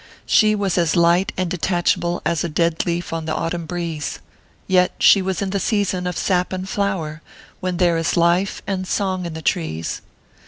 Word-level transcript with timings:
She 0.25 0.55
was 0.55 0.79
as 0.79 0.95
light 0.95 1.31
and 1.37 1.47
detachable 1.47 2.23
as 2.25 2.43
a 2.43 2.49
dead 2.49 2.87
leaf 2.87 3.13
on 3.13 3.25
the 3.25 3.35
autumn 3.35 3.67
breeze 3.67 4.17
yet 4.65 4.93
she 4.97 5.21
was 5.21 5.43
in 5.43 5.51
the 5.51 5.59
season 5.59 6.07
of 6.07 6.17
sap 6.17 6.51
and 6.51 6.67
flower, 6.67 7.21
when 7.59 7.77
there 7.77 7.97
is 7.99 8.17
life 8.17 8.63
and 8.65 8.87
song 8.87 9.27
in 9.27 9.35
the 9.35 9.43
trees! 9.43 10.01